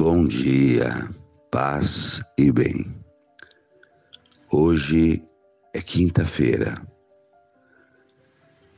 [0.00, 1.10] Bom dia,
[1.50, 2.86] paz e bem.
[4.52, 5.20] Hoje
[5.74, 6.80] é quinta-feira,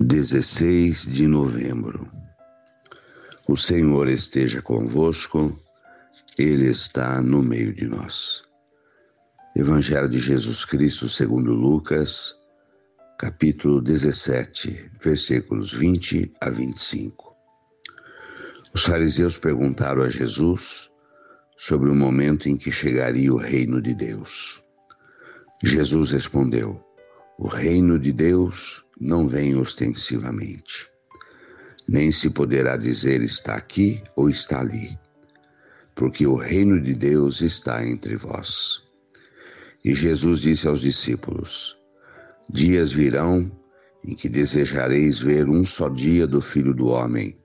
[0.01, 2.11] 16 de novembro.
[3.47, 5.55] O Senhor esteja convosco,
[6.39, 8.43] Ele está no meio de nós.
[9.55, 12.34] Evangelho de Jesus Cristo segundo Lucas,
[13.19, 17.37] capítulo 17, versículos 20 a 25.
[18.73, 20.90] Os fariseus perguntaram a Jesus
[21.60, 24.62] sobre o momento em que chegaria o reino de Deus.
[25.62, 26.83] Jesus respondeu:
[27.38, 30.88] O reino de Deus não vem ostensivamente,
[31.86, 34.98] nem se poderá dizer está aqui ou está ali,
[35.95, 38.80] porque o reino de Deus está entre vós.
[39.84, 41.77] E Jesus disse aos discípulos:
[42.48, 43.52] Dias virão
[44.02, 47.36] em que desejareis ver um só dia do Filho do Homem,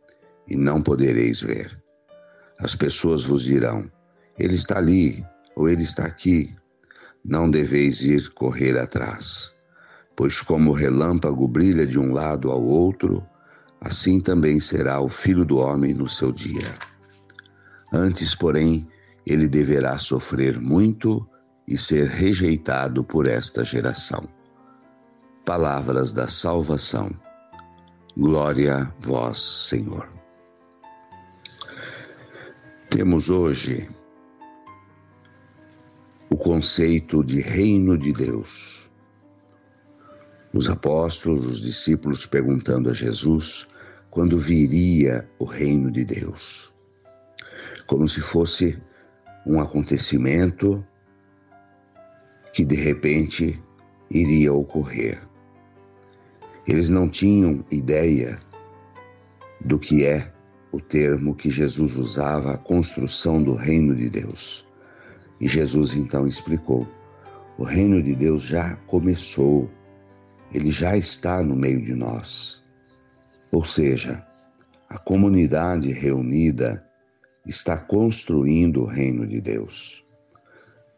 [0.47, 1.77] e não podereis ver.
[2.57, 3.91] As pessoas vos dirão:
[4.38, 6.53] ele está ali, ou ele está aqui.
[7.23, 9.53] Não deveis ir correr atrás.
[10.16, 13.25] Pois como o relâmpago brilha de um lado ao outro,
[13.81, 16.75] assim também será o filho do homem no seu dia.
[17.91, 18.88] Antes, porém,
[19.25, 21.28] ele deverá sofrer muito
[21.67, 24.28] e ser rejeitado por esta geração.
[25.45, 27.09] Palavras da salvação.
[28.17, 30.09] Glória a vós, Senhor.
[32.89, 33.89] Temos hoje
[36.30, 38.90] o conceito de reino de Deus.
[40.54, 43.68] Os apóstolos, os discípulos perguntando a Jesus
[44.09, 46.73] quando viria o reino de Deus.
[47.86, 48.81] Como se fosse
[49.46, 50.86] um acontecimento
[52.53, 53.62] que de repente
[54.09, 55.22] iria ocorrer.
[56.68, 58.40] Eles não tinham ideia
[59.62, 60.31] do que é
[60.72, 64.65] o termo que Jesus usava, a construção do reino de Deus.
[65.40, 66.88] E Jesus então explicou:
[67.57, 69.69] o reino de Deus já começou,
[70.53, 72.63] ele já está no meio de nós.
[73.51, 74.25] Ou seja,
[74.90, 76.85] a comunidade reunida
[77.46, 80.03] está construindo o reino de Deus.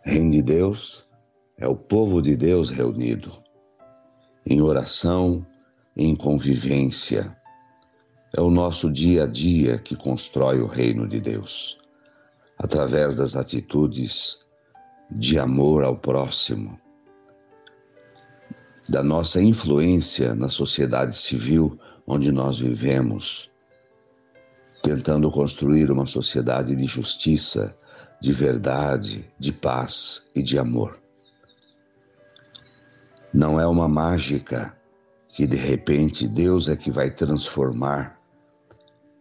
[0.03, 1.08] reino de Deus
[1.58, 3.31] é o povo de Deus reunido
[4.46, 5.46] em oração,
[5.96, 7.36] em convivência.
[8.36, 11.78] É o nosso dia a dia que constrói o reino de Deus
[12.57, 14.40] através das atitudes
[15.12, 16.79] de amor ao próximo,
[18.90, 23.51] da nossa influência na sociedade civil onde nós vivemos,
[24.81, 27.75] tentando construir uma sociedade de justiça,
[28.19, 31.00] de verdade, de paz e de amor.
[33.34, 34.75] Não é uma mágica
[35.29, 38.18] que de repente Deus é que vai transformar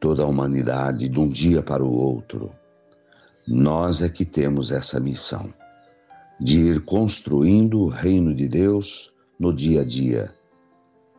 [0.00, 2.54] toda a humanidade de um dia para o outro
[3.46, 5.54] nós é que temos essa missão
[6.40, 10.34] de ir construindo o reino de Deus no dia a dia,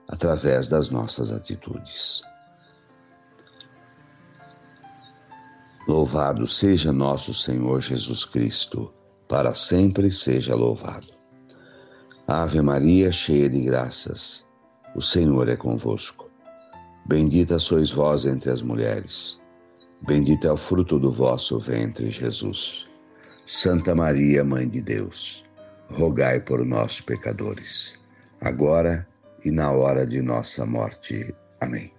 [0.10, 2.22] através das nossas atitudes.
[5.88, 8.94] Louvado seja nosso Senhor Jesus Cristo,
[9.28, 11.08] para sempre seja louvado.
[12.28, 14.46] Ave Maria, cheia de graças,
[14.94, 16.30] o Senhor é convosco.
[17.06, 19.40] Bendita sois vós entre as mulheres
[20.06, 22.88] Bendito é o fruto do vosso ventre, Jesus.
[23.46, 25.44] Santa Maria, Mãe de Deus,
[25.90, 27.96] rogai por nós, pecadores,
[28.42, 29.08] agora
[29.44, 31.34] e na hora de nossa morte.
[31.60, 31.92] Amém.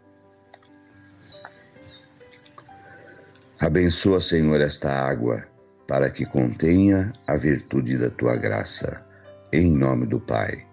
[3.59, 5.45] Abençoa, Senhor, esta água,
[5.87, 9.05] para que contenha a virtude da tua graça.
[9.53, 10.65] Em nome do Pai,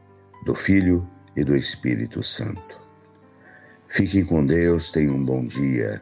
[0.45, 2.79] do Filho e do Espírito Santo.
[3.87, 6.01] Fiquem com Deus, tenham um bom dia